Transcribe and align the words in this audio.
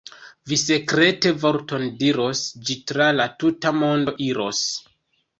Vi 0.51 0.57
sekrete 0.59 1.31
vorton 1.43 1.83
diros, 1.99 2.41
ĝi 2.69 2.77
tra 2.91 3.09
l' 3.19 3.27
tuta 3.43 3.75
mondo 3.83 4.15
iros. 4.29 4.63